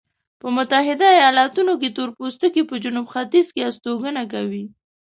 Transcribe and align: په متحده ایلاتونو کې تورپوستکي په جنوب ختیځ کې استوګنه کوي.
په 0.41 0.47
متحده 0.55 1.07
ایلاتونو 1.23 1.73
کې 1.81 1.93
تورپوستکي 1.97 2.61
په 2.69 2.75
جنوب 2.83 3.05
ختیځ 3.13 3.47
کې 3.55 3.61
استوګنه 3.69 4.23
کوي. 4.33 4.65